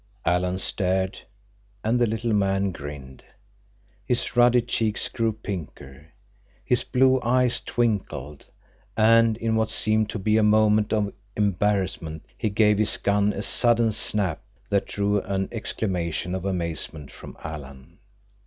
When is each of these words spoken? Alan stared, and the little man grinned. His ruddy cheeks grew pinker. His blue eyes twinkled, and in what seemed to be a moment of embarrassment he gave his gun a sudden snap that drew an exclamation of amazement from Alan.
Alan 0.25 0.57
stared, 0.57 1.19
and 1.83 1.99
the 1.99 2.07
little 2.07 2.33
man 2.33 2.71
grinned. 2.71 3.23
His 4.03 4.35
ruddy 4.35 4.63
cheeks 4.63 5.07
grew 5.07 5.31
pinker. 5.31 6.07
His 6.65 6.83
blue 6.83 7.21
eyes 7.21 7.61
twinkled, 7.63 8.47
and 8.97 9.37
in 9.37 9.55
what 9.55 9.69
seemed 9.69 10.09
to 10.09 10.17
be 10.17 10.37
a 10.37 10.41
moment 10.41 10.91
of 10.91 11.13
embarrassment 11.37 12.25
he 12.35 12.49
gave 12.49 12.79
his 12.79 12.97
gun 12.97 13.31
a 13.33 13.43
sudden 13.43 13.91
snap 13.91 14.41
that 14.71 14.87
drew 14.87 15.21
an 15.21 15.47
exclamation 15.51 16.33
of 16.33 16.45
amazement 16.45 17.11
from 17.11 17.37
Alan. 17.43 17.99